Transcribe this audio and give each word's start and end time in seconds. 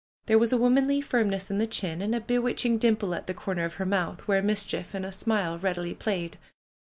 There 0.25 0.39
was 0.39 0.51
a 0.51 0.57
womanly 0.57 0.99
firm 0.99 1.29
ness 1.29 1.51
in 1.51 1.59
the 1.59 1.67
chin, 1.67 2.01
and 2.01 2.15
a 2.15 2.19
bewitching 2.21 2.79
dimple 2.79 3.13
at 3.13 3.27
the 3.27 3.35
corner 3.35 3.65
of 3.65 3.75
her 3.75 3.85
mouth, 3.85 4.27
where 4.27 4.41
mischief 4.41 4.95
and 4.95 5.05
a 5.05 5.11
smile 5.11 5.59
readily 5.59 5.93
played. 5.93 6.39